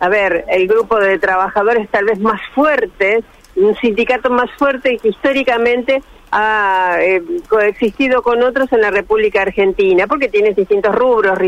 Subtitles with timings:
[0.00, 3.24] a ver, el grupo de trabajadores tal vez más fuertes,
[3.56, 10.06] un sindicato más fuerte que históricamente ha eh, coexistido con otros en la República Argentina,
[10.06, 11.38] porque tiene distintos rubros,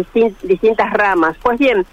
[0.43, 1.37] distintas ramas.
[1.43, 1.87] Pues bien,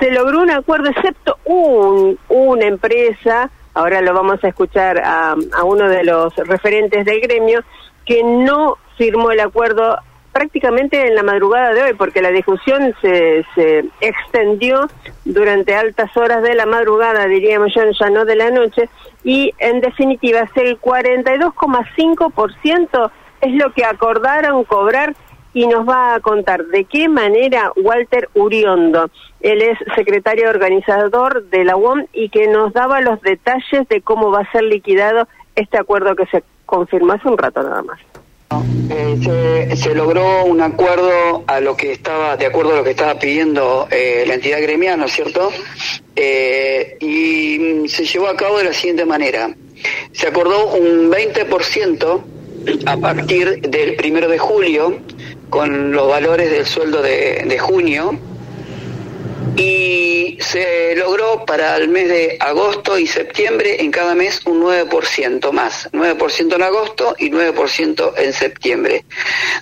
[0.00, 5.34] se logró un acuerdo, excepto un, una empresa, ahora lo vamos a escuchar a
[5.64, 7.62] uno de los referentes del gremio,
[8.04, 9.96] que no firmó el acuerdo
[10.32, 14.88] prácticamente en la madrugada de hoy, porque la discusión se, se extendió
[15.24, 18.88] durante altas horas de la madrugada, diríamos yo, ya no de la noche,
[19.24, 23.10] y en definitiva es el 42,5%
[23.42, 25.14] es lo que acordaron cobrar
[25.54, 29.10] y nos va a contar de qué manera Walter Uriondo,
[29.40, 34.30] él es secretario organizador de la UOM y que nos daba los detalles de cómo
[34.30, 38.00] va a ser liquidado este acuerdo que se confirmó hace un rato nada más.
[38.90, 43.18] Eh, se, logró un acuerdo a lo que estaba, de acuerdo a lo que estaba
[43.18, 45.50] pidiendo eh, la entidad gremial, ¿no es cierto?
[46.16, 49.54] Eh, y se llevó a cabo de la siguiente manera.
[50.12, 52.22] Se acordó un 20%
[52.86, 54.98] a partir del primero de julio,
[55.50, 58.18] con los valores del sueldo de junio,
[60.40, 65.90] se logró para el mes de agosto y septiembre en cada mes un 9% más,
[65.92, 69.04] 9% en agosto y 9% en septiembre.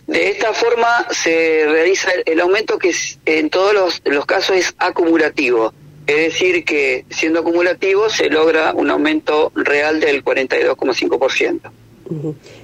[0.06, 2.94] De esta forma se realiza el aumento que
[3.26, 5.72] en todos los, los casos es acumulativo.
[6.06, 11.70] Es decir, que siendo acumulativo se logra un aumento real del 42,5%.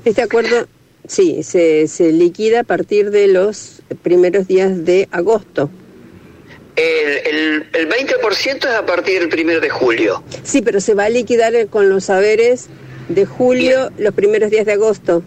[0.05, 0.67] Este acuerdo,
[1.07, 5.71] sí, se, se liquida a partir de los primeros días de agosto.
[6.77, 10.23] El, el, 20% es a partir del primero de julio.
[10.43, 12.69] Sí, pero se va a liquidar con los saberes
[13.09, 15.23] de julio, los primeros días de agosto.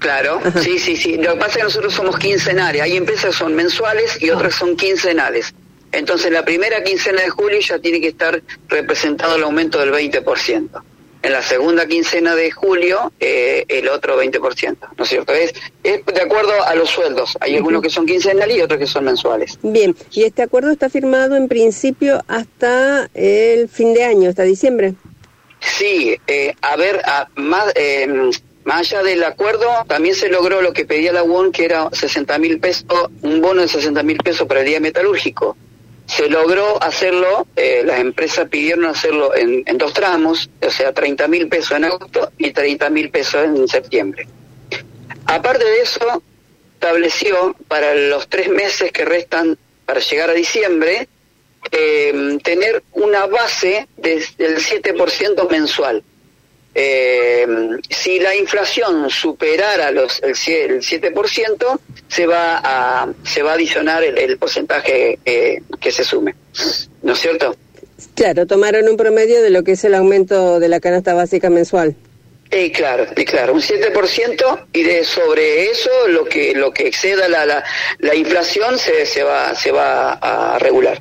[0.00, 1.16] Claro, sí, sí, sí.
[1.16, 2.82] Lo que pasa es que nosotros somos quincenales.
[2.82, 5.54] Hay empresas que son mensuales y otras son quincenales.
[5.92, 10.82] Entonces, la primera quincena de julio ya tiene que estar representado el aumento del 20%
[11.22, 15.32] en la segunda quincena de julio eh, el otro 20%, ¿no es cierto?
[15.32, 17.36] Es, es de acuerdo a los sueldos.
[17.40, 19.58] Hay algunos que son quincenales y otros que son mensuales.
[19.62, 24.94] Bien, y este acuerdo está firmado en principio hasta el fin de año, hasta diciembre.
[25.60, 27.02] Sí, eh, a ver,
[27.36, 28.08] más, eh,
[28.64, 32.38] más allá del acuerdo, también se logró lo que pedía la UON, que era 60
[32.38, 32.84] mil pesos,
[33.20, 35.56] un bono de 60 mil pesos para el día metalúrgico
[36.10, 41.48] se logró hacerlo, eh, las empresas pidieron hacerlo en, dos tramos, o sea, 30 mil
[41.48, 44.26] pesos en agosto y 30 mil pesos en septiembre.
[45.26, 46.22] Aparte de eso,
[46.74, 49.56] estableció para los tres meses que restan
[49.86, 51.06] para llegar a diciembre,
[51.70, 56.02] eh, tener una base del 7% mensual.
[56.74, 57.46] Eh,
[57.88, 64.38] si la inflación superara los, el, 7%, se va a, se va a adicionar el,
[64.38, 66.34] porcentaje eh, que se sume.
[67.02, 67.56] ¿No es cierto?
[68.14, 71.96] Claro, tomaron un promedio de lo que es el aumento de la canasta básica mensual.
[72.52, 77.46] Eh, claro, claro, un 7% y de sobre eso lo que lo que exceda la,
[77.46, 77.62] la,
[78.00, 81.00] la inflación se, se va se va a regular.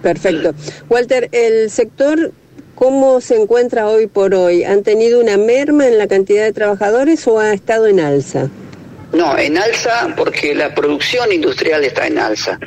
[0.00, 0.54] Perfecto.
[0.88, 2.30] Walter, el sector
[2.76, 4.62] ¿Cómo se encuentra hoy por hoy?
[4.62, 8.50] ¿Han tenido una merma en la cantidad de trabajadores o ha estado en alza?
[9.14, 12.58] No, en alza porque la producción industrial está en alza.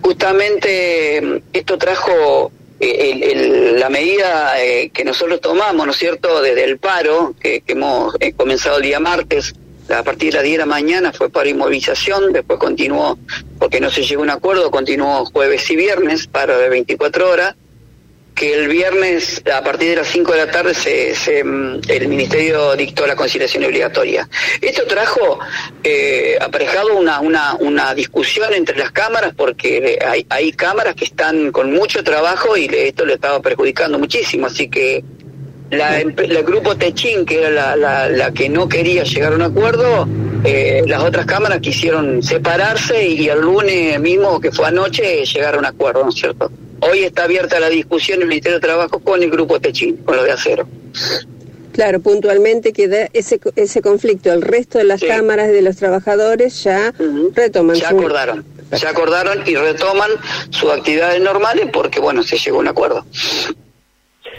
[0.00, 6.64] Justamente mm, esto trajo eh, la medida eh, que nosotros tomamos, ¿no es cierto?, desde
[6.64, 9.54] el paro, que, hemos eh, comenzado el día martes,
[9.90, 13.18] a partir de la 10 de la mañana fue para inmovilización, después continuó,
[13.58, 17.56] porque no se llegó a un acuerdo, continuó jueves y viernes, paro de 24 horas,
[18.34, 22.74] que el viernes a partir de las 5 de la tarde se, mm, el Ministerio
[22.74, 24.28] dictó la conciliación obligatoria.
[24.60, 25.38] Esto trajo
[25.82, 31.52] eh, aparejado una, una, una discusión entre las cámaras porque hay, hay cámaras que están
[31.52, 35.04] con mucho trabajo y esto le estaba perjudicando muchísimo, así que
[35.70, 36.12] la, el
[36.44, 40.06] grupo Techín, que era la, la, que no quería llegar a un acuerdo,
[40.44, 45.58] eh, las otras cámaras quisieron separarse y, el lunes mismo, que fue anoche, llegar a
[45.58, 46.50] un acuerdo, ¿no es cierto?
[46.90, 50.16] Hoy está abierta la discusión en el Ministerio de Trabajo con el grupo Techín, con
[50.16, 50.68] lo de acero.
[51.72, 54.32] Claro, puntualmente queda ese, ese conflicto.
[54.32, 56.92] El resto de las cámaras de los trabajadores ya
[57.34, 57.76] retoman.
[57.76, 60.10] Ya acordaron, ya acordaron y retoman
[60.50, 63.04] sus actividades normales porque, bueno, se llegó a un acuerdo.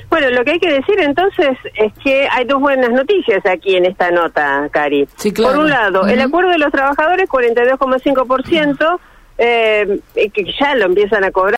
[0.10, 3.86] Bueno, lo que hay que decir entonces es que hay dos buenas noticias aquí en
[3.86, 5.08] esta nota, Cari.
[5.36, 9.00] Por un lado, el acuerdo de los trabajadores, 42,5%,
[9.38, 10.00] eh,
[10.34, 11.54] que ya lo empiezan a cobrar.